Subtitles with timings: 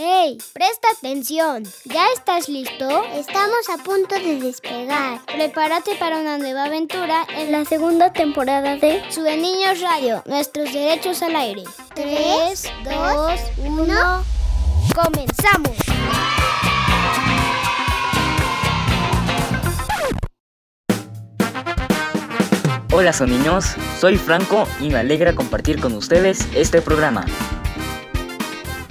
[0.00, 0.38] ¡Hey!
[0.52, 1.64] Presta atención.
[1.84, 3.02] ¿Ya estás listo?
[3.14, 5.20] Estamos a punto de despegar.
[5.26, 11.20] Prepárate para una nueva aventura en la segunda temporada de Sube Niños Radio, nuestros derechos
[11.22, 11.64] al aire.
[11.96, 14.24] 3, 2, 1.
[14.94, 15.76] ¡Comenzamos!
[22.92, 27.26] Hola son niños, soy Franco y me alegra compartir con ustedes este programa.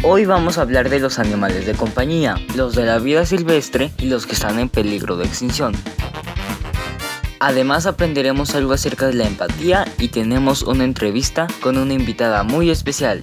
[0.09, 4.05] Hoy vamos a hablar de los animales de compañía, los de la vida silvestre y
[4.05, 5.73] los que están en peligro de extinción.
[7.41, 12.69] Además aprenderemos algo acerca de la empatía y tenemos una entrevista con una invitada muy
[12.69, 13.21] especial.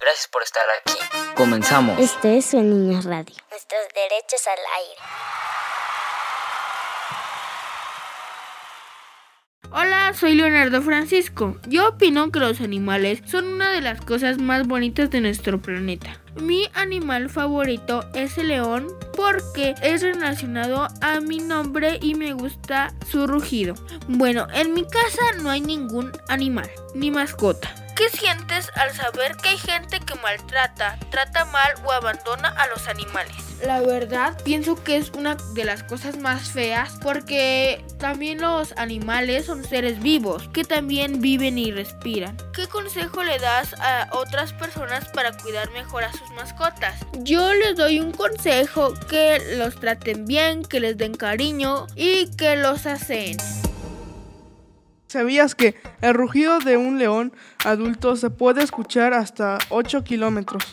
[0.00, 1.34] Gracias por estar aquí.
[1.36, 2.00] Comenzamos.
[2.00, 3.36] Este es un Niños Radio.
[3.50, 5.45] Nuestros derechos al aire.
[9.78, 11.58] Hola, soy Leonardo Francisco.
[11.68, 16.18] Yo opino que los animales son una de las cosas más bonitas de nuestro planeta.
[16.40, 22.94] Mi animal favorito es el león porque es relacionado a mi nombre y me gusta
[23.06, 23.74] su rugido.
[24.08, 27.68] Bueno, en mi casa no hay ningún animal ni mascota.
[27.96, 32.88] ¿Qué sientes al saber que hay gente que maltrata, trata mal o abandona a los
[32.88, 33.45] animales?
[33.64, 39.46] La verdad, pienso que es una de las cosas más feas porque también los animales
[39.46, 42.36] son seres vivos que también viven y respiran.
[42.52, 47.00] ¿Qué consejo le das a otras personas para cuidar mejor a sus mascotas?
[47.20, 52.56] Yo les doy un consejo que los traten bien, que les den cariño y que
[52.56, 53.38] los hacen.
[55.08, 57.32] ¿Sabías que el rugido de un león
[57.64, 60.64] adulto se puede escuchar hasta 8 kilómetros?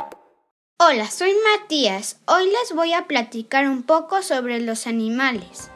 [0.79, 2.19] Hola, soy Matías.
[2.25, 5.69] Hoy les voy a platicar un poco sobre los animales.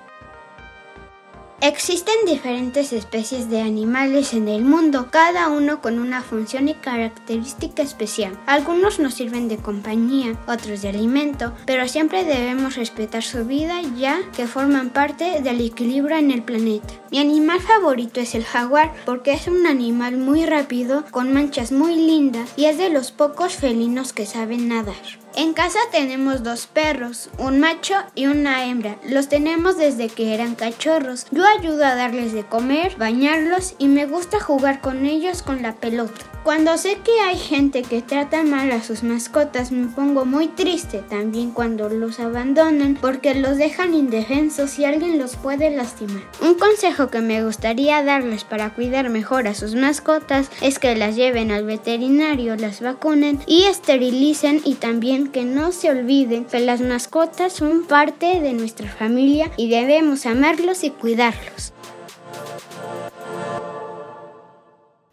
[1.59, 7.81] Existen diferentes especies de animales en el mundo, cada uno con una función y característica
[7.81, 8.37] especial.
[8.45, 14.19] Algunos nos sirven de compañía, otros de alimento, pero siempre debemos respetar su vida ya
[14.35, 16.93] que forman parte del equilibrio en el planeta.
[17.09, 21.95] Mi animal favorito es el jaguar porque es un animal muy rápido, con manchas muy
[21.95, 24.95] lindas y es de los pocos felinos que saben nadar.
[25.39, 28.97] En casa tenemos dos perros, un macho y una hembra.
[29.07, 31.27] Los tenemos desde que eran cachorros.
[31.29, 35.75] Yo ayudo a darles de comer, bañarlos y me gusta jugar con ellos con la
[35.75, 36.25] pelota.
[36.47, 40.99] Cuando sé que hay gente que trata mal a sus mascotas me pongo muy triste
[40.99, 46.23] también cuando los abandonan porque los dejan indefensos y alguien los puede lastimar.
[46.41, 51.17] Un consejo que me gustaría darles para cuidar mejor a sus mascotas es que las
[51.17, 56.81] lleven al veterinario, las vacunen y esterilicen y también que no se olviden que las
[56.81, 61.73] mascotas son parte de nuestra familia y debemos amarlos y cuidarlos.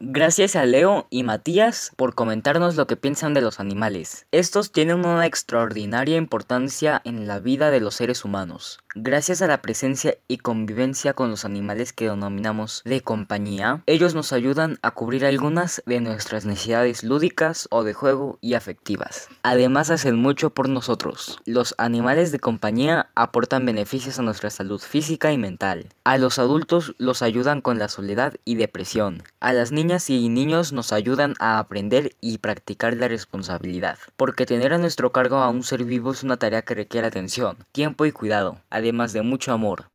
[0.06, 4.26] Gracias a Leo y Matías por comentarnos lo que piensan de los animales.
[4.32, 8.81] Estos tienen una extraordinaria importancia en la vida de los seres humanos.
[8.94, 14.34] Gracias a la presencia y convivencia con los animales que denominamos de compañía, ellos nos
[14.34, 19.28] ayudan a cubrir algunas de nuestras necesidades lúdicas o de juego y afectivas.
[19.43, 21.41] Además hacen mucho por nosotros.
[21.47, 25.88] Los animales de compañía aportan beneficios a nuestra salud física y mental.
[26.04, 29.22] A los adultos los ayudan con la soledad y depresión.
[29.41, 33.99] A las niñas y niños nos ayudan a aprender y practicar la responsabilidad.
[34.16, 37.56] Porque tener a nuestro cargo a un ser vivo es una tarea que requiere atención,
[37.72, 39.87] tiempo y cuidado además de mucho amor.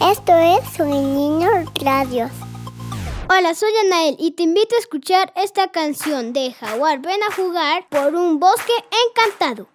[0.00, 1.48] Esto es Soy Niño
[1.82, 2.28] Radio.
[3.28, 7.86] Hola, soy Anael y te invito a escuchar esta canción de Jaguar Ven a jugar
[7.88, 8.72] por un bosque
[9.08, 9.68] encantado.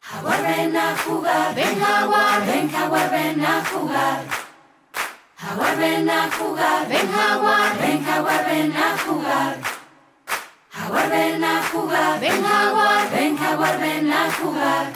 [0.00, 4.45] Jaguar ven a jugar, ven jaguar, ven jaguar, ven a jugar.
[5.46, 9.56] Jaguar ven a jugar, ven jaguar, ven jaguar, ven a jugar.
[10.70, 14.86] Jaguar ven a jugar, ven jaguar, ven jaguar, ven a jugar.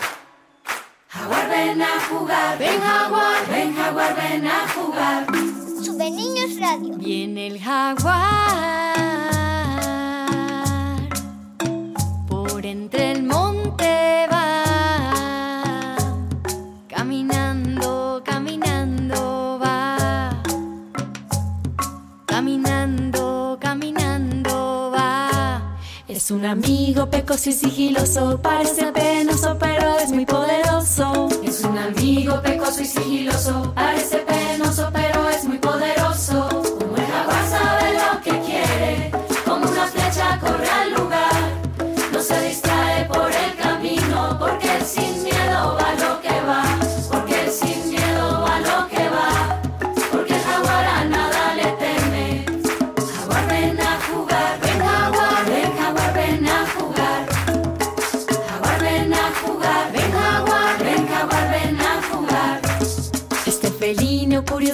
[1.08, 5.26] Jaguar, ven a jugar, ven jaguar, ven jaguar, ven a jugar.
[5.84, 6.96] Sube Niños Radio.
[6.98, 8.96] Viene el jaguar
[12.28, 14.26] por entre el monte
[26.20, 31.30] Es un amigo pecoso y sigiloso, parece penoso pero es muy poderoso.
[31.42, 34.29] Es un amigo pecoso y sigiloso, parece penoso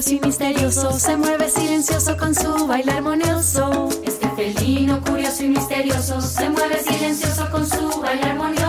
[0.08, 3.88] y misterioso se mueve silencioso con su baile armonioso.
[4.05, 8.65] Este felino curioso y misterioso se mueve silencioso con su baile armonioso.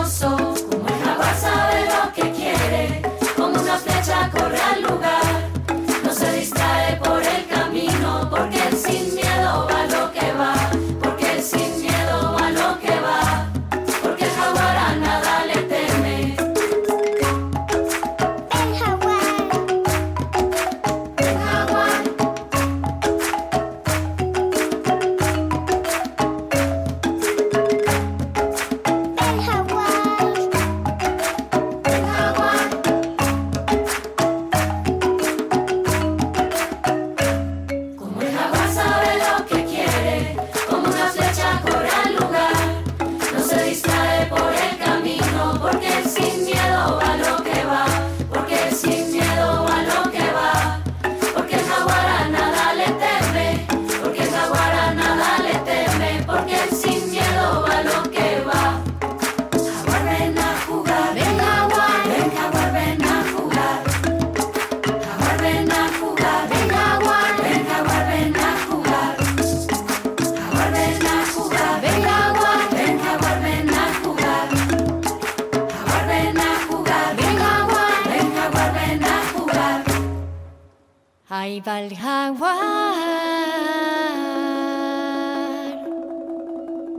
[81.60, 83.48] Va el jaguar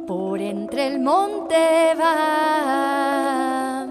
[0.07, 3.87] por entre el monte va,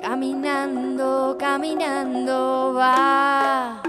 [0.00, 3.82] caminando, caminando va.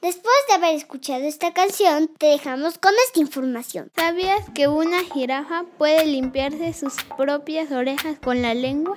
[0.00, 3.92] Después de haber escuchado esta canción, te dejamos con esta información.
[3.94, 8.96] ¿Sabías que una jirafa puede limpiarse sus propias orejas con la lengua?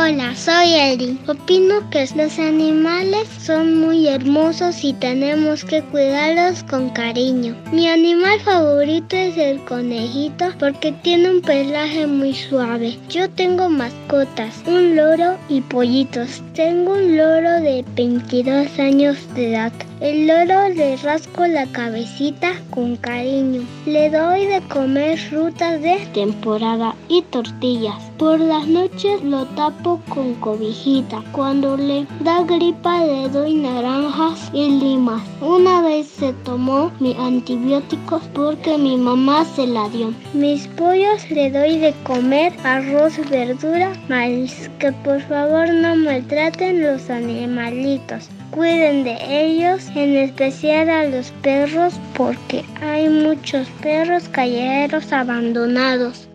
[0.00, 1.18] Hola, soy Eri.
[1.26, 7.56] Opino que los animales son muy hermosos y tenemos que cuidarlos con cariño.
[7.72, 12.96] Mi animal favorito es el conejito porque tiene un pelaje muy suave.
[13.08, 16.42] Yo tengo mascotas, un loro y pollitos.
[16.54, 19.72] Tengo un loro de 22 años de edad.
[20.00, 23.62] El loro le rasco la cabecita con cariño.
[23.84, 27.96] Le doy de comer frutas de temporada y tortillas.
[28.16, 31.22] Por las noches lo tapo con cobijita.
[31.32, 35.22] Cuando le da gripa le doy naranjas y limas.
[35.40, 40.12] Una vez se tomó mi antibióticos porque mi mamá se la dio.
[40.34, 44.70] Mis pollos le doy de comer arroz, verdura, maíz.
[44.78, 48.28] Que por favor no maltraten los animalitos.
[48.50, 56.28] Cuiden de ellos, en especial a los perros, porque hay muchos perros callejeros abandonados.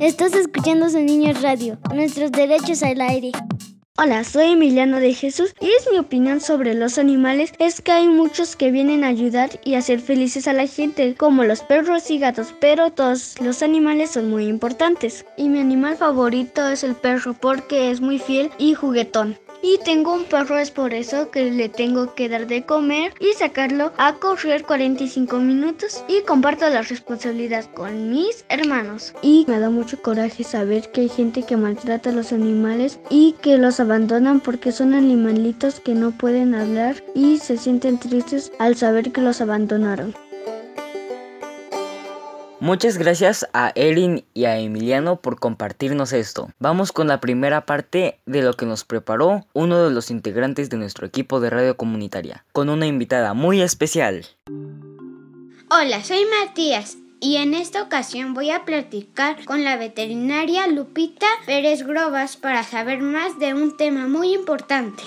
[0.00, 3.30] Estás escuchando Su Niños Radio, nuestros derechos al aire.
[3.96, 8.08] Hola, soy Emiliano de Jesús y es mi opinión sobre los animales es que hay
[8.08, 12.18] muchos que vienen a ayudar y hacer felices a la gente, como los perros y
[12.18, 15.24] gatos, pero todos los animales son muy importantes.
[15.36, 19.38] Y mi animal favorito es el perro porque es muy fiel y juguetón.
[19.66, 23.32] Y tengo un perro, es por eso que le tengo que dar de comer y
[23.32, 29.14] sacarlo a correr 45 minutos y comparto la responsabilidad con mis hermanos.
[29.22, 33.36] Y me da mucho coraje saber que hay gente que maltrata a los animales y
[33.40, 38.76] que los abandonan porque son animalitos que no pueden hablar y se sienten tristes al
[38.76, 40.14] saber que los abandonaron.
[42.64, 46.48] Muchas gracias a Erin y a Emiliano por compartirnos esto.
[46.58, 50.78] Vamos con la primera parte de lo que nos preparó uno de los integrantes de
[50.78, 54.24] nuestro equipo de radio comunitaria, con una invitada muy especial.
[55.68, 61.82] Hola, soy Matías y en esta ocasión voy a platicar con la veterinaria Lupita Pérez
[61.82, 65.02] Grobas para saber más de un tema muy importante.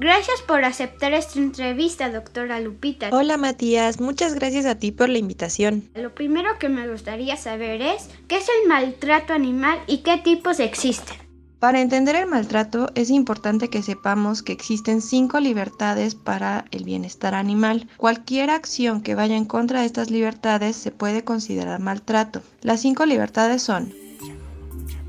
[0.00, 3.10] Gracias por aceptar esta entrevista, doctora Lupita.
[3.12, 5.90] Hola Matías, muchas gracias a ti por la invitación.
[5.94, 10.58] Lo primero que me gustaría saber es qué es el maltrato animal y qué tipos
[10.58, 11.18] existen.
[11.58, 17.34] Para entender el maltrato es importante que sepamos que existen cinco libertades para el bienestar
[17.34, 17.86] animal.
[17.98, 22.40] Cualquier acción que vaya en contra de estas libertades se puede considerar maltrato.
[22.62, 23.92] Las cinco libertades son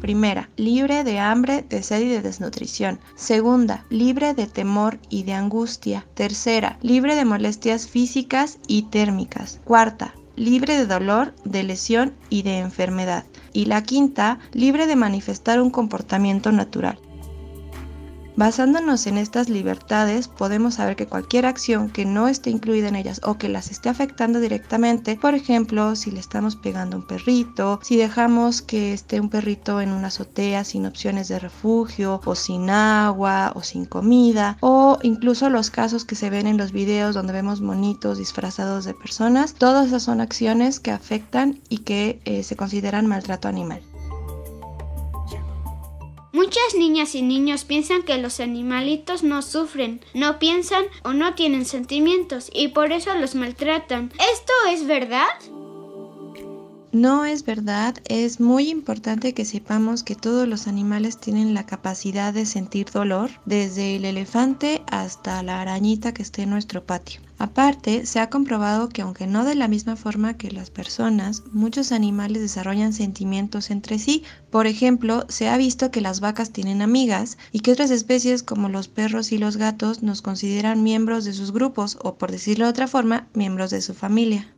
[0.01, 2.99] Primera, libre de hambre, de sed y de desnutrición.
[3.15, 6.07] Segunda, libre de temor y de angustia.
[6.15, 9.61] Tercera, libre de molestias físicas y térmicas.
[9.63, 13.25] Cuarta, libre de dolor, de lesión y de enfermedad.
[13.53, 16.97] Y la quinta, libre de manifestar un comportamiento natural.
[18.37, 23.19] Basándonos en estas libertades, podemos saber que cualquier acción que no esté incluida en ellas
[23.23, 27.79] o que las esté afectando directamente, por ejemplo, si le estamos pegando a un perrito,
[27.83, 32.69] si dejamos que esté un perrito en una azotea sin opciones de refugio o sin
[32.69, 37.33] agua o sin comida, o incluso los casos que se ven en los videos donde
[37.33, 42.55] vemos monitos disfrazados de personas, todas esas son acciones que afectan y que eh, se
[42.55, 43.81] consideran maltrato animal.
[46.33, 51.65] Muchas niñas y niños piensan que los animalitos no sufren, no piensan o no tienen
[51.65, 54.13] sentimientos y por eso los maltratan.
[54.33, 55.27] ¿Esto es verdad?
[56.93, 62.33] No es verdad, es muy importante que sepamos que todos los animales tienen la capacidad
[62.33, 67.21] de sentir dolor, desde el elefante hasta la arañita que esté en nuestro patio.
[67.37, 71.93] Aparte, se ha comprobado que aunque no de la misma forma que las personas, muchos
[71.93, 74.23] animales desarrollan sentimientos entre sí.
[74.49, 78.67] Por ejemplo, se ha visto que las vacas tienen amigas y que otras especies como
[78.67, 82.71] los perros y los gatos nos consideran miembros de sus grupos o, por decirlo de
[82.71, 84.53] otra forma, miembros de su familia.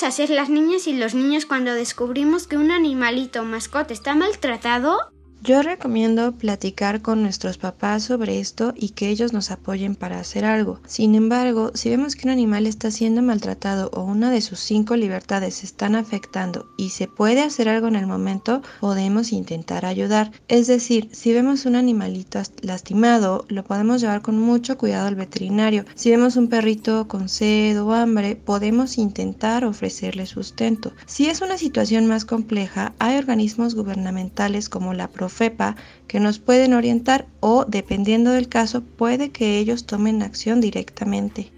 [0.00, 4.14] ¿Qué debemos hacer las niñas y los niños cuando descubrimos que un animalito mascota está
[4.14, 5.12] maltratado?
[5.42, 10.44] Yo recomiendo platicar con nuestros papás sobre esto y que ellos nos apoyen para hacer
[10.44, 10.80] algo.
[10.86, 14.96] Sin embargo, si vemos que un animal está siendo maltratado o una de sus cinco
[14.96, 20.30] libertades se están afectando y se puede hacer algo en el momento, podemos intentar ayudar.
[20.48, 25.86] Es decir, si vemos un animalito lastimado, lo podemos llevar con mucho cuidado al veterinario.
[25.94, 30.92] Si vemos un perrito con sed o hambre, podemos intentar ofrecerle sustento.
[31.06, 36.74] Si es una situación más compleja, hay organismos gubernamentales como la FEPA que nos pueden
[36.74, 41.52] orientar o, dependiendo del caso, puede que ellos tomen acción directamente.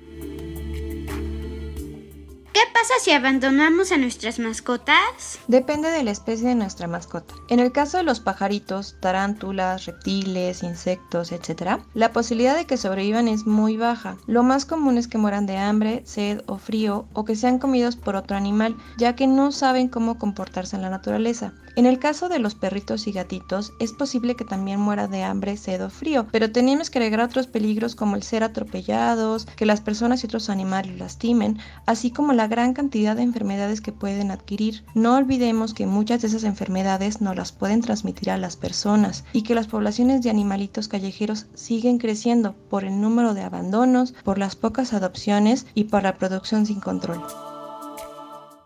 [2.53, 5.39] ¿Qué pasa si abandonamos a nuestras mascotas?
[5.49, 7.35] Depende de la especie de nuestra mascota.
[7.49, 13.27] En el caso de los pajaritos, tarántulas, reptiles, insectos, etc., la posibilidad de que sobrevivan
[13.29, 14.19] es muy baja.
[14.27, 17.97] Lo más común es que mueran de hambre, sed o frío o que sean comidos
[17.97, 21.55] por otro animal, ya que no saben cómo comportarse en la naturaleza.
[21.75, 25.57] En el caso de los perritos y gatitos, es posible que también muera de hambre,
[25.57, 29.81] sed o frío, pero tenemos que agregar otros peligros como el ser atropellados, que las
[29.81, 34.85] personas y otros animales lastimen, así como la gran cantidad de enfermedades que pueden adquirir.
[34.95, 39.43] No olvidemos que muchas de esas enfermedades no las pueden transmitir a las personas y
[39.43, 44.57] que las poblaciones de animalitos callejeros siguen creciendo por el número de abandonos, por las
[44.57, 47.23] pocas adopciones y por la producción sin control.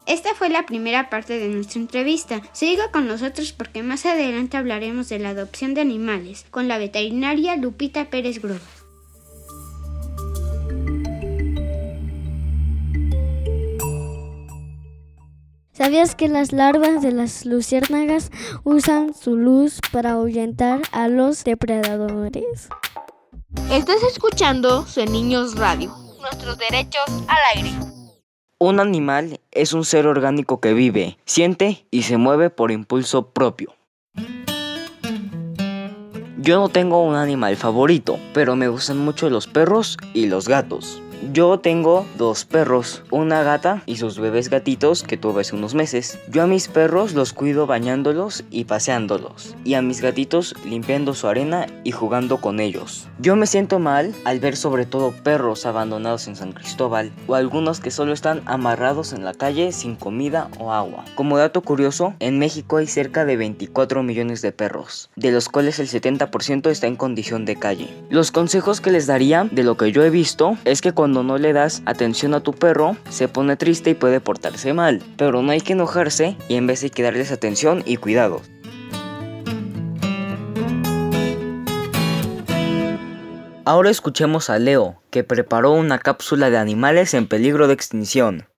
[0.07, 2.41] Esta fue la primera parte de nuestra entrevista.
[2.53, 7.57] Siga con nosotros porque más adelante hablaremos de la adopción de animales con la veterinaria
[7.57, 8.61] Lupita Pérez Groba.
[15.77, 18.31] ¿Sabías que las larvas de las luciérnagas
[18.65, 22.71] usan su luz para ahuyentar a los depredadores?
[23.71, 27.73] Estás escuchando Niños Radio, nuestros derechos al aire.
[28.59, 33.75] Un animal es un ser orgánico que vive, siente y se mueve por impulso propio.
[36.39, 41.03] Yo no tengo un animal favorito, pero me gustan mucho los perros y los gatos.
[41.33, 46.19] Yo tengo dos perros, una gata y sus bebés gatitos que tuve hace unos meses.
[46.31, 51.27] Yo a mis perros los cuido bañándolos y paseándolos, y a mis gatitos limpiando su
[51.27, 53.09] arena y jugando con ellos.
[53.19, 57.81] Yo me siento mal al ver sobre todo perros abandonados en San Cristóbal o algunos
[57.81, 61.05] que solo están amarrados en la calle sin comida o agua.
[61.15, 65.79] Como dato curioso, en México hay cerca de 24 millones de perros, de los cuales
[65.79, 67.89] el 70% está en condición de calle.
[68.11, 71.39] Los consejos que les daría de lo que yo he visto es que cuando no
[71.39, 75.03] le das atención a tu perro, se pone triste y puede portarse mal.
[75.17, 78.43] Pero no hay que enojarse y en vez hay que darles atención y cuidado.
[83.69, 88.49] Ahora escuchemos a Leo, que preparó una cápsula de animales en peligro de extinción.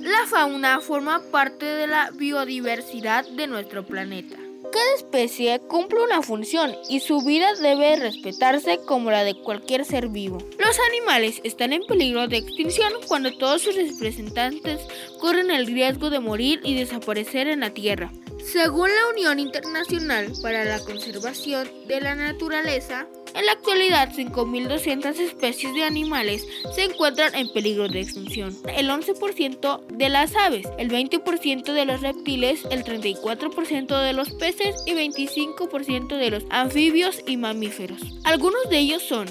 [0.00, 4.36] La fauna forma parte de la biodiversidad de nuestro planeta.
[4.72, 10.08] Cada especie cumple una función y su vida debe respetarse como la de cualquier ser
[10.08, 10.38] vivo.
[10.58, 14.80] Los animales están en peligro de extinción cuando todos sus representantes
[15.20, 18.12] corren el riesgo de morir y desaparecer en la Tierra.
[18.44, 25.74] Según la Unión Internacional para la Conservación de la Naturaleza, en la actualidad 5.200 especies
[25.74, 28.56] de animales se encuentran en peligro de extinción.
[28.76, 34.76] El 11% de las aves, el 20% de los reptiles, el 34% de los peces
[34.86, 38.00] y 25% de los anfibios y mamíferos.
[38.24, 39.28] Algunos de ellos son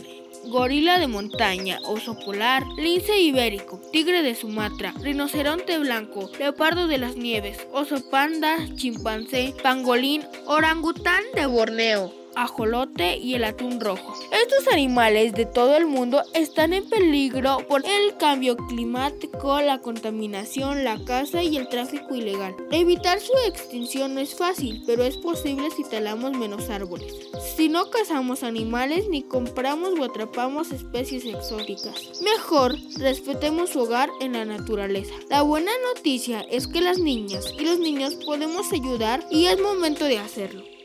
[0.48, 7.16] gorila de montaña, oso polar, lince ibérico, tigre de Sumatra, rinoceronte blanco, leopardo de las
[7.16, 14.14] nieves, oso panda, chimpancé, pangolín, orangután de Borneo ajolote y el atún rojo.
[14.32, 20.84] Estos animales de todo el mundo están en peligro por el cambio climático, la contaminación,
[20.84, 22.56] la caza y el tráfico ilegal.
[22.72, 27.14] Evitar su extinción no es fácil, pero es posible si talamos menos árboles.
[27.56, 32.22] Si no cazamos animales ni compramos o atrapamos especies exóticas.
[32.22, 35.14] Mejor respetemos su hogar en la naturaleza.
[35.30, 40.06] La buena noticia es que las niñas y los niños podemos ayudar y es momento
[40.06, 40.77] de hacerlo.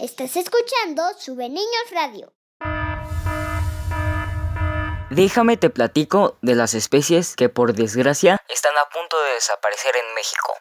[0.00, 2.32] Estás escuchando Sube Niños Radio.
[5.10, 10.14] Déjame te platico de las especies que por desgracia están a punto de desaparecer en
[10.14, 10.54] México.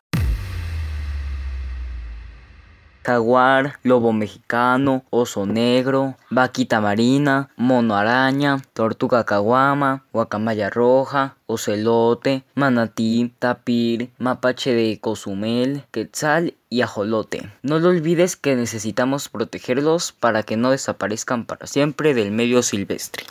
[3.07, 13.33] jaguar, lobo mexicano, oso negro, vaquita marina, mono araña, tortuga caguama, guacamaya roja, ocelote, manatí,
[13.39, 17.51] tapir, mapache de cozumel, quetzal y ajolote.
[17.61, 23.25] No lo olvides que necesitamos protegerlos para que no desaparezcan para siempre del medio silvestre.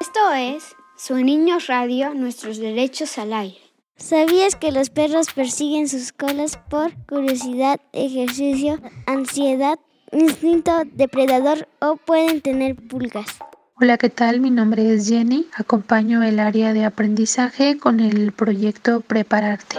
[0.00, 3.58] Esto es Su Niño Radio, nuestros derechos al aire.
[3.96, 9.78] ¿Sabías que los perros persiguen sus colas por curiosidad, ejercicio, ansiedad,
[10.12, 13.38] instinto depredador o pueden tener pulgas?
[13.80, 14.40] Hola, ¿qué tal?
[14.40, 15.46] Mi nombre es Jenny.
[15.56, 19.78] Acompaño el área de aprendizaje con el proyecto Prepararte.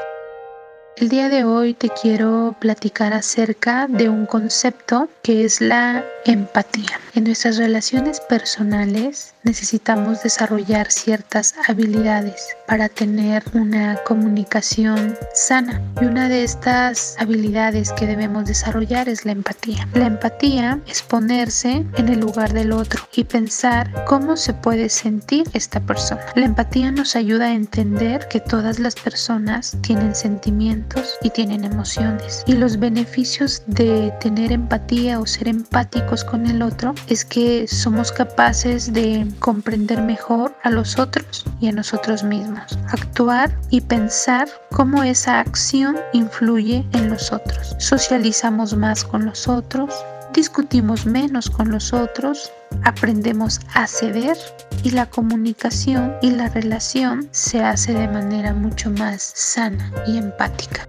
[0.97, 7.01] El día de hoy te quiero platicar acerca de un concepto que es la empatía.
[7.15, 15.81] En nuestras relaciones personales necesitamos desarrollar ciertas habilidades para tener una comunicación sana.
[16.01, 19.87] Y una de estas habilidades que debemos desarrollar es la empatía.
[19.93, 25.47] La empatía es ponerse en el lugar del otro y pensar cómo se puede sentir
[25.53, 26.21] esta persona.
[26.35, 32.43] La empatía nos ayuda a entender que todas las personas tienen sentimientos y tienen emociones.
[32.47, 38.11] Y los beneficios de tener empatía o ser empáticos con el otro es que somos
[38.11, 45.03] capaces de comprender mejor a los otros y a nosotros mismos, actuar y pensar cómo
[45.03, 47.75] esa acción influye en los otros.
[47.79, 49.93] Socializamos más con los otros,
[50.33, 52.51] discutimos menos con los otros,
[52.83, 54.37] aprendemos a ceder
[54.83, 60.87] y la comunicación y la relación se hace de manera mucho más sana y empática.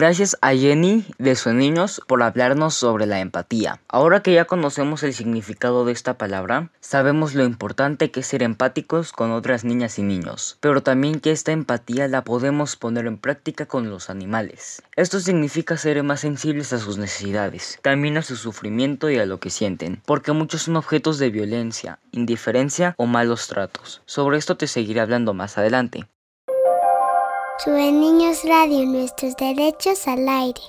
[0.00, 3.82] Gracias a Jenny de Niños por hablarnos sobre la empatía.
[3.86, 8.42] Ahora que ya conocemos el significado de esta palabra, sabemos lo importante que es ser
[8.42, 13.18] empáticos con otras niñas y niños, pero también que esta empatía la podemos poner en
[13.18, 14.82] práctica con los animales.
[14.96, 19.38] Esto significa ser más sensibles a sus necesidades, también a su sufrimiento y a lo
[19.38, 24.00] que sienten, porque muchos son objetos de violencia, indiferencia o malos tratos.
[24.06, 26.06] Sobre esto te seguiré hablando más adelante.
[27.62, 30.62] Sube Niños Radio, nuestros derechos al aire.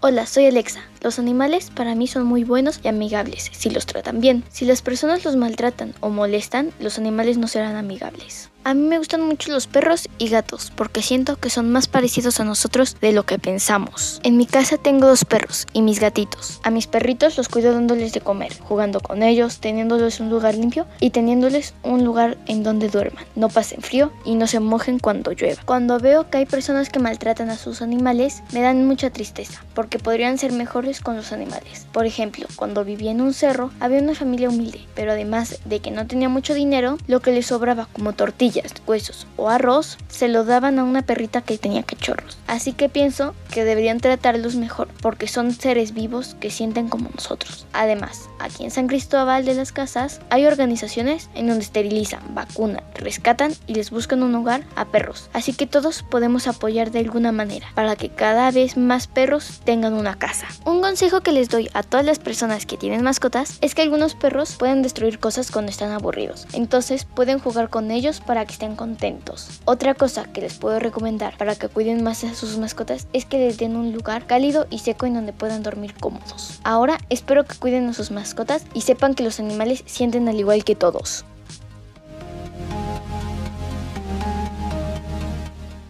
[0.00, 0.80] Hola, soy Alexa.
[1.00, 4.44] Los animales para mí son muy buenos y amigables si los tratan bien.
[4.50, 8.50] Si las personas los maltratan o molestan, los animales no serán amigables.
[8.62, 12.40] A mí me gustan mucho los perros y gatos porque siento que son más parecidos
[12.40, 14.20] a nosotros de lo que pensamos.
[14.22, 16.60] En mi casa tengo dos perros y mis gatitos.
[16.62, 20.86] A mis perritos los cuido dándoles de comer, jugando con ellos, teniéndoles un lugar limpio
[21.00, 23.24] y teniéndoles un lugar en donde duerman.
[23.34, 25.62] No pasen frío y no se mojen cuando llueva.
[25.64, 29.98] Cuando veo que hay personas que maltratan a sus animales, me dan mucha tristeza porque
[29.98, 30.52] podrían ser
[30.98, 31.86] con los animales.
[31.92, 35.92] Por ejemplo, cuando vivía en un cerro, había una familia humilde, pero además de que
[35.92, 40.44] no tenía mucho dinero, lo que les sobraba como tortillas huesos o arroz se lo
[40.44, 42.38] daban a una perrita que tenía cachorros.
[42.46, 47.66] Así que pienso que deberían tratarlos mejor porque son seres vivos que sienten como nosotros.
[47.72, 53.52] Además, aquí en San Cristóbal de las Casas hay organizaciones en donde esterilizan, vacunan, rescatan
[53.66, 55.30] y les buscan un hogar a perros.
[55.32, 59.94] Así que todos podemos apoyar de alguna manera para que cada vez más perros tengan
[59.94, 60.46] una casa.
[60.64, 64.14] Un consejo que les doy a todas las personas que tienen mascotas es que algunos
[64.14, 66.46] perros pueden destruir cosas cuando están aburridos.
[66.52, 69.60] Entonces pueden jugar con ellos para que estén contentos.
[69.64, 73.38] Otra cosa que les puedo recomendar para que cuiden más a sus mascotas es que
[73.38, 76.60] les den un lugar cálido y seco en donde puedan dormir cómodos.
[76.64, 80.64] Ahora espero que cuiden a sus mascotas y sepan que los animales sienten al igual
[80.64, 81.24] que todos.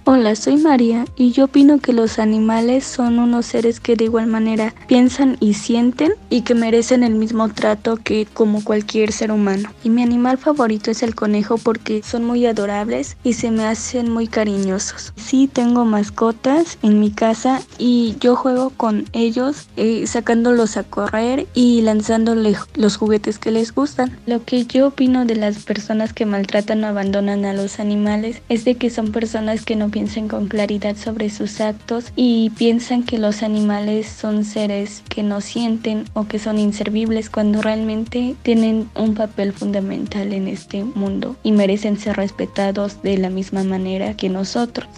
[0.07, 4.29] Hola, soy María y yo opino que los animales son unos seres que de igual
[4.29, 9.71] manera piensan y sienten y que merecen el mismo trato que como cualquier ser humano.
[9.85, 14.11] Y mi animal favorito es el conejo porque son muy adorables y se me hacen
[14.11, 15.13] muy cariñosos.
[15.17, 21.47] Sí tengo mascotas en mi casa y yo juego con ellos eh, sacándolos a correr
[21.53, 24.19] y lanzándoles los juguetes que les gustan.
[24.27, 28.65] Lo que yo opino de las personas que maltratan o abandonan a los animales es
[28.65, 33.19] de que son personas que no piensan con claridad sobre sus actos y piensan que
[33.19, 39.15] los animales son seres que no sienten o que son inservibles cuando realmente tienen un
[39.15, 44.89] papel fundamental en este mundo y merecen ser respetados de la misma manera que nosotros.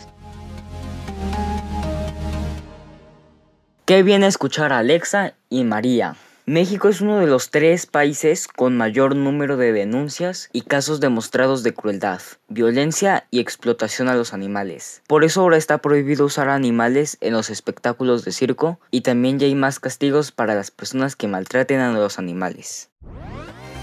[3.85, 6.15] Qué bien escuchar a Alexa y María.
[6.45, 11.63] México es uno de los tres países con mayor número de denuncias y casos demostrados
[11.63, 15.03] de crueldad, violencia y explotación a los animales.
[15.07, 19.47] Por eso ahora está prohibido usar animales en los espectáculos de circo y también ya
[19.47, 22.91] hay más castigos para las personas que maltraten a los animales.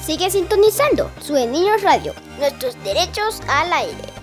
[0.05, 4.18] Sigue sintonizando su Niños Radio, nuestros derechos al aire.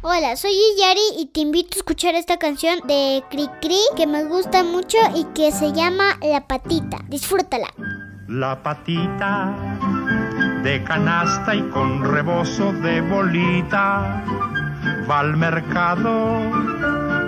[0.00, 4.22] Hola, soy Yari y te invito a escuchar esta canción de Cri Cri que me
[4.26, 6.98] gusta mucho y que se llama La Patita.
[7.08, 7.66] Disfrútala.
[8.28, 9.56] La patita
[10.62, 14.22] de canasta y con rebozo de bolita
[15.10, 16.42] va al mercado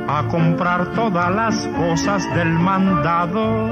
[0.06, 3.68] a comprar todas las cosas del mandado.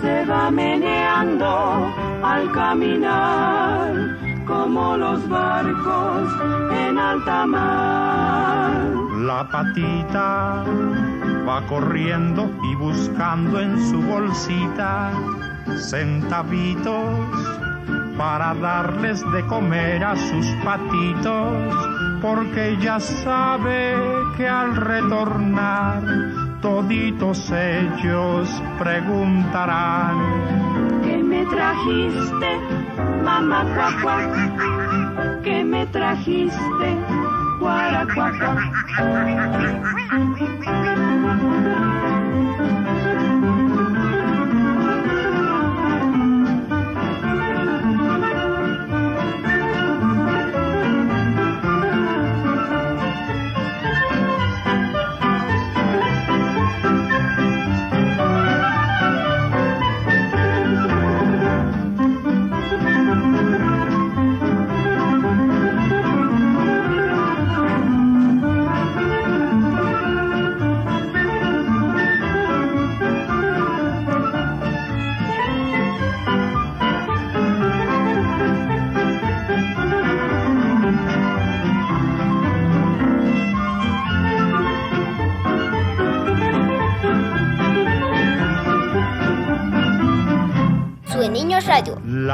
[0.00, 6.32] Se va meneando al caminar como los barcos
[6.72, 8.70] en alta mar.
[9.18, 10.64] La patita
[11.46, 15.10] va corriendo y buscando en su bolsita
[15.76, 17.04] centavitos
[18.16, 21.74] para darles de comer a sus patitos,
[22.22, 23.94] porque ya sabe
[24.36, 26.02] que al retornar
[26.62, 30.16] toditos ellos preguntarán
[31.02, 32.60] ¿Qué me trajiste,
[33.26, 33.64] mamá?
[35.42, 36.96] ¿Qué me trajiste,
[37.58, 38.56] guaracuaca?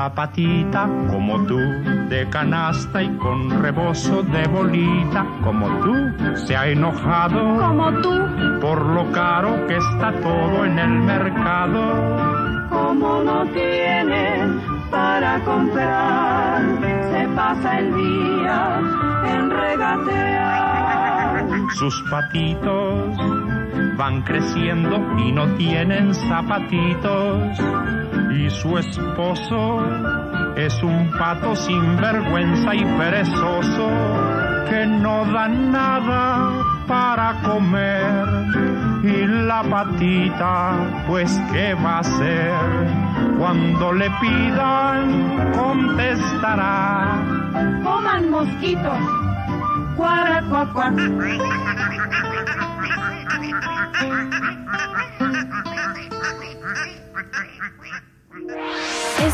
[0.03, 1.57] La patita como tú,
[2.09, 5.95] de canasta y con rebozo de bolita, como tú,
[6.45, 7.39] se ha enojado.
[7.57, 8.11] Como tú,
[8.61, 12.69] por lo caro que está todo en el mercado.
[12.69, 14.59] Como no tiene
[14.91, 16.63] para comprar,
[17.13, 18.81] se pasa el día
[19.37, 21.47] en regatear.
[21.79, 23.17] Sus patitos
[23.97, 27.57] van creciendo y no tienen zapatitos
[28.35, 29.85] y su esposo
[30.57, 33.91] es un pato sin vergüenza y perezoso
[34.69, 36.53] que no da nada
[36.87, 38.25] para comer.
[39.03, 42.53] Y la patita pues qué va a hacer
[43.39, 47.21] cuando le pidan contestará.
[47.83, 48.99] Coman mosquitos.
[49.97, 50.95] Cuaracuacuac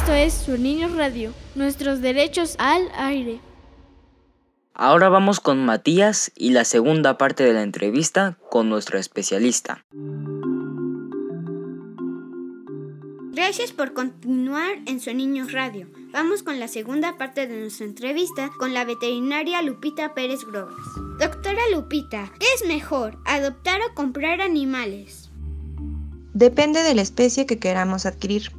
[0.09, 3.41] Esto es Su Niño Radio, nuestros derechos al aire.
[4.73, 9.85] Ahora vamos con Matías y la segunda parte de la entrevista con nuestro especialista.
[13.35, 15.89] Gracias por continuar en Su Niños Radio.
[16.11, 20.87] Vamos con la segunda parte de nuestra entrevista con la veterinaria Lupita Pérez Grobas.
[21.21, 25.29] Doctora Lupita, ¿qué es mejor, adoptar o comprar animales?
[26.33, 28.58] Depende de la especie que queramos adquirir.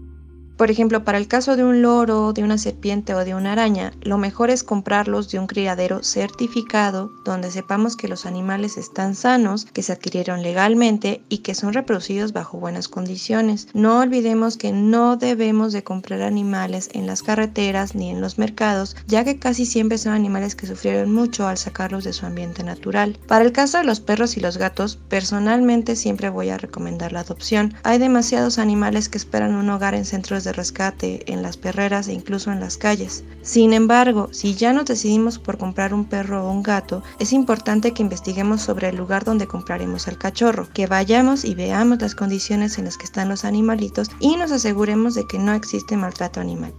[0.59, 3.93] Por ejemplo, para el caso de un loro, de una serpiente o de una araña,
[4.01, 9.63] lo mejor es comprarlos de un criadero certificado donde sepamos que los animales están sanos,
[9.63, 13.69] que se adquirieron legalmente y que son reproducidos bajo buenas condiciones.
[13.73, 18.97] No olvidemos que no debemos de comprar animales en las carreteras ni en los mercados,
[19.07, 23.17] ya que casi siempre son animales que sufrieron mucho al sacarlos de su ambiente natural.
[23.27, 27.21] Para el caso de los perros y los gatos, personalmente siempre voy a recomendar la
[27.21, 27.75] adopción.
[27.83, 32.13] Hay demasiados animales que esperan un hogar en centros de rescate, en las perreras e
[32.13, 33.23] incluso en las calles.
[33.41, 37.93] Sin embargo, si ya nos decidimos por comprar un perro o un gato, es importante
[37.93, 42.77] que investiguemos sobre el lugar donde compraremos al cachorro, que vayamos y veamos las condiciones
[42.77, 46.73] en las que están los animalitos y nos aseguremos de que no existe maltrato animal.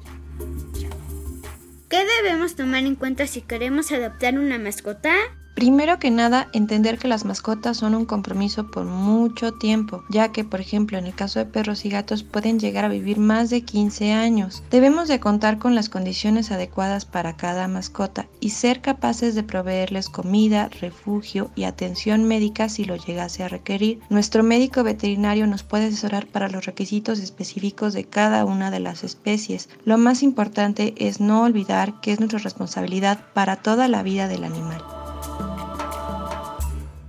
[1.89, 5.13] ¿Qué debemos tomar en cuenta si queremos adoptar una mascota?
[5.55, 10.45] Primero que nada, entender que las mascotas son un compromiso por mucho tiempo, ya que,
[10.45, 13.63] por ejemplo, en el caso de perros y gatos pueden llegar a vivir más de
[13.63, 14.63] 15 años.
[14.71, 20.09] Debemos de contar con las condiciones adecuadas para cada mascota y ser capaces de proveerles
[20.09, 24.01] comida, refugio y atención médica si lo llegase a requerir.
[24.09, 29.05] Nuestro médico veterinario nos puede asesorar para los requisitos específicos de cada una de las
[29.05, 29.69] especies.
[29.85, 34.45] Lo más importante es no olvidar que es nuestra responsabilidad para toda la vida del
[34.45, 35.00] animal.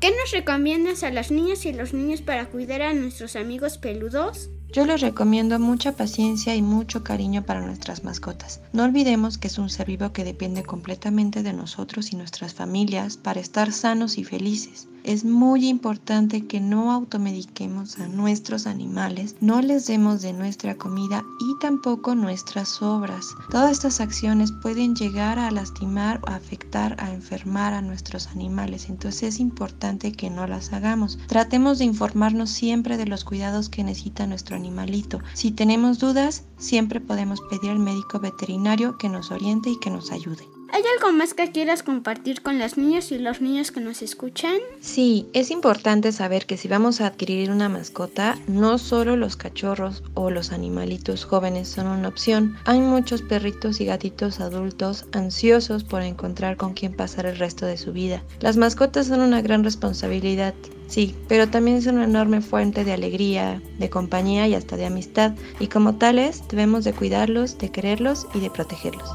[0.02, 4.50] ¿Qué nos recomiendas a las niñas y los niños para cuidar a nuestros amigos peludos?
[4.74, 8.62] Yo les recomiendo mucha paciencia y mucho cariño para nuestras mascotas.
[8.74, 13.18] No olvidemos que es un ser vivo que depende completamente de nosotros y nuestras familias
[13.18, 14.88] para estar sanos y felices.
[15.04, 21.24] Es muy importante que no automediquemos a nuestros animales, no les demos de nuestra comida
[21.40, 23.26] y tampoco nuestras sobras.
[23.50, 29.24] Todas estas acciones pueden llegar a lastimar o afectar a enfermar a nuestros animales, entonces
[29.24, 31.18] es importante que no las hagamos.
[31.28, 35.20] Tratemos de informarnos siempre de los cuidados que necesita nuestro animalito.
[35.34, 40.12] Si tenemos dudas, siempre podemos pedir al médico veterinario que nos oriente y que nos
[40.12, 40.61] ayude.
[40.74, 44.56] ¿Hay algo más que quieras compartir con las niñas y los niños que nos escuchan?
[44.80, 50.02] Sí, es importante saber que si vamos a adquirir una mascota, no solo los cachorros
[50.14, 52.56] o los animalitos jóvenes son una opción.
[52.64, 57.76] Hay muchos perritos y gatitos adultos ansiosos por encontrar con quién pasar el resto de
[57.76, 58.24] su vida.
[58.40, 60.54] Las mascotas son una gran responsabilidad.
[60.88, 65.34] Sí, pero también son una enorme fuente de alegría, de compañía y hasta de amistad,
[65.60, 69.10] y como tales debemos de cuidarlos, de quererlos y de protegerlos.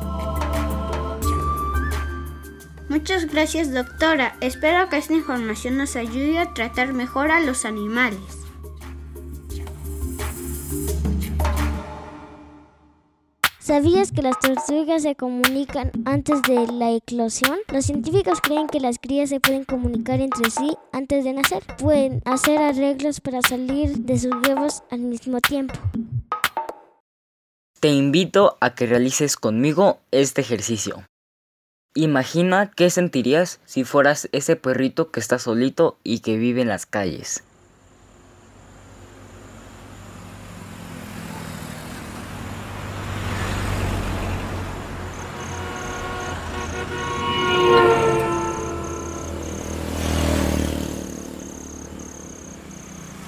[2.97, 4.39] Muchas gracias doctora.
[4.41, 8.19] Espero que esta información nos ayude a tratar mejor a los animales.
[13.59, 17.59] ¿Sabías que las tortugas se comunican antes de la eclosión?
[17.71, 21.63] Los científicos creen que las crías se pueden comunicar entre sí antes de nacer.
[21.77, 25.75] Pueden hacer arreglos para salir de sus huevos al mismo tiempo.
[27.79, 31.05] Te invito a que realices conmigo este ejercicio.
[31.99, 36.85] Imagina qué sentirías si fueras ese perrito que está solito y que vive en las
[36.85, 37.43] calles.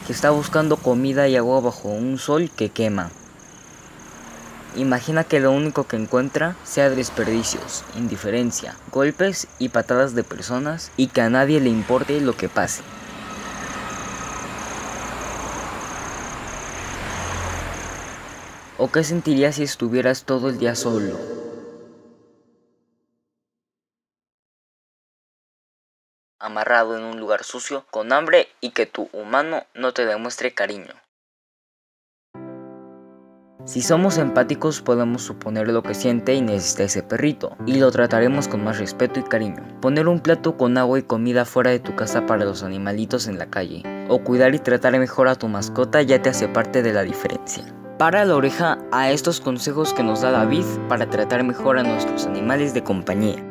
[0.07, 3.11] Que está buscando comida y agua bajo un sol que quema.
[4.79, 11.09] Imagina que lo único que encuentra sea desperdicios, indiferencia, golpes y patadas de personas y
[11.09, 12.85] que a nadie le importe lo que pase.
[18.77, 21.19] ¿O qué sentirías si estuvieras todo el día solo?
[26.39, 30.95] Amarrado en un lugar sucio, con hambre y que tu humano no te demuestre cariño.
[33.69, 38.49] Si somos empáticos podemos suponer lo que siente y necesita ese perrito, y lo trataremos
[38.49, 39.63] con más respeto y cariño.
[39.83, 43.39] Poner un plato con agua y comida fuera de tu casa para los animalitos en
[43.39, 46.95] la calle, o cuidar y tratar mejor a tu mascota ya te hace parte de
[46.95, 47.63] la diferencia.
[47.99, 52.25] Para la oreja a estos consejos que nos da David para tratar mejor a nuestros
[52.25, 53.45] animales de compañía.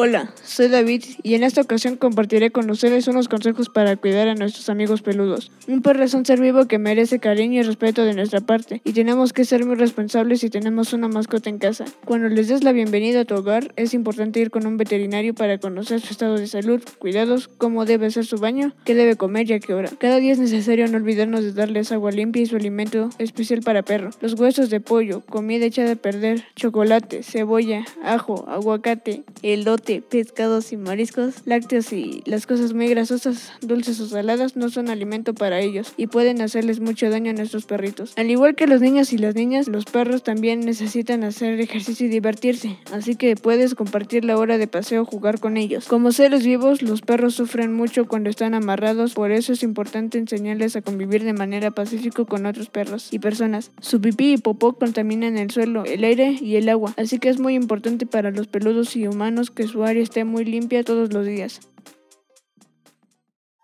[0.00, 4.36] Hola, soy David y en esta ocasión compartiré con ustedes unos consejos para cuidar a
[4.36, 5.50] nuestros amigos peludos.
[5.66, 8.92] Un perro es un ser vivo que merece cariño y respeto de nuestra parte y
[8.92, 11.84] tenemos que ser muy responsables si tenemos una mascota en casa.
[12.04, 15.58] Cuando les des la bienvenida a tu hogar, es importante ir con un veterinario para
[15.58, 19.54] conocer su estado de salud, cuidados, cómo debe ser su baño, qué debe comer y
[19.54, 19.90] a qué hora.
[19.98, 23.82] Cada día es necesario no olvidarnos de darles agua limpia y su alimento especial para
[23.82, 24.10] perro.
[24.20, 30.76] Los huesos de pollo, comida echada a perder, chocolate, cebolla, ajo, aguacate, elote pescados y
[30.76, 35.92] mariscos, lácteos y las cosas muy grasosas, dulces o saladas no son alimento para ellos
[35.96, 38.12] y pueden hacerles mucho daño a nuestros perritos.
[38.16, 42.10] Al igual que los niños y las niñas, los perros también necesitan hacer ejercicio y
[42.10, 45.86] divertirse, así que puedes compartir la hora de paseo o jugar con ellos.
[45.86, 50.76] Como seres vivos, los perros sufren mucho cuando están amarrados, por eso es importante enseñarles
[50.76, 53.70] a convivir de manera pacífica con otros perros y personas.
[53.80, 57.38] Su pipí y popó contaminan el suelo, el aire y el agua, así que es
[57.38, 61.26] muy importante para los peludos y humanos que su área esté muy limpia todos los
[61.26, 61.60] días.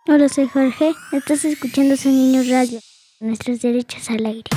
[0.07, 0.93] Hola, soy Jorge.
[1.13, 2.79] Estás escuchando Su Niño Radio.
[3.21, 4.51] Nuestros derechos al aire.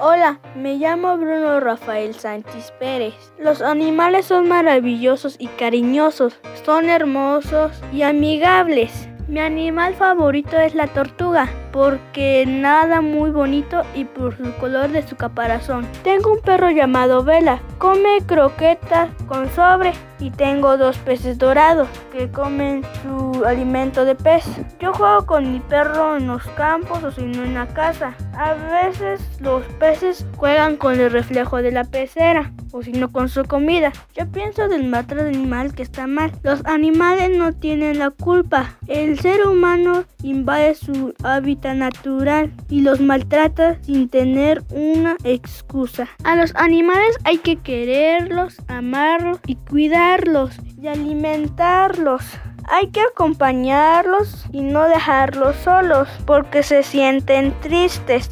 [0.00, 3.14] Hola, me llamo Bruno Rafael Sánchez Pérez.
[3.40, 9.08] Los animales son maravillosos y cariñosos, son hermosos y amigables.
[9.28, 15.06] Mi animal favorito es la tortuga porque nada muy bonito y por su color de
[15.06, 15.86] su caparazón.
[16.02, 22.30] Tengo un perro llamado Vela, come croquetas con sobre y tengo dos peces dorados que
[22.30, 24.46] comen su alimento de pez.
[24.80, 28.14] Yo juego con mi perro en los campos o si no en la casa.
[28.34, 33.28] A veces los peces juegan con el reflejo de la pecera o si no con
[33.28, 33.92] su comida.
[34.14, 36.32] Yo pienso del maltrato animal que está mal.
[36.42, 38.76] Los animales no tienen la culpa.
[38.86, 46.08] El ser humano invade su hábitat natural y los maltrata sin tener una excusa.
[46.24, 52.22] A los animales hay que quererlos, amarlos y cuidarlos y alimentarlos.
[52.70, 58.30] Hay que acompañarlos y no dejarlos solos porque se sienten tristes.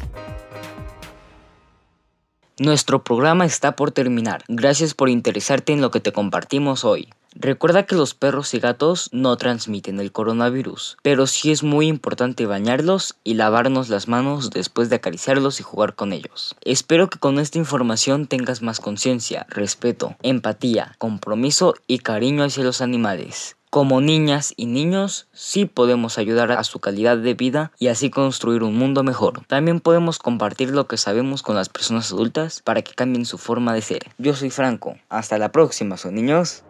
[2.59, 4.43] Nuestro programa está por terminar.
[4.47, 7.09] Gracias por interesarte en lo que te compartimos hoy.
[7.39, 12.47] Recuerda que los perros y gatos no transmiten el coronavirus, pero sí es muy importante
[12.47, 16.55] bañarlos y lavarnos las manos después de acariciarlos y jugar con ellos.
[16.61, 22.81] Espero que con esta información tengas más conciencia, respeto, empatía, compromiso y cariño hacia los
[22.81, 23.55] animales.
[23.69, 28.63] Como niñas y niños, sí podemos ayudar a su calidad de vida y así construir
[28.63, 29.45] un mundo mejor.
[29.45, 33.75] También podemos compartir lo que sabemos con las personas adultas para que cambien su forma
[33.75, 34.09] de ser.
[34.17, 34.97] Yo soy Franco.
[35.09, 36.63] Hasta la próxima, son niños.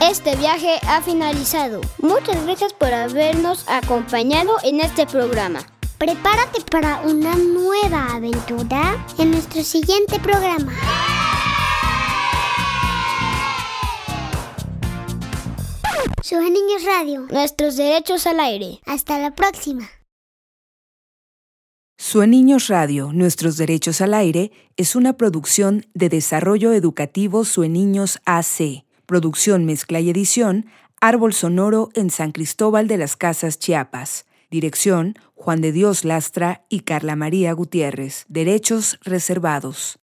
[0.00, 1.82] Este viaje ha finalizado.
[1.98, 5.60] Muchas gracias por habernos acompañado en este programa.
[5.98, 10.72] Prepárate para una nueva aventura en nuestro siguiente programa.
[16.22, 17.26] Sube Niños Radio.
[17.30, 18.80] Nuestros derechos al aire.
[18.86, 19.86] Hasta la próxima.
[21.98, 28.86] Sueniños Radio, Nuestros Derechos al Aire, es una producción de Desarrollo Educativo Sueniños AC.
[29.10, 30.66] Producción, mezcla y edición,
[31.00, 34.24] Árbol Sonoro en San Cristóbal de las Casas, Chiapas.
[34.52, 38.24] Dirección, Juan de Dios Lastra y Carla María Gutiérrez.
[38.28, 39.98] Derechos reservados.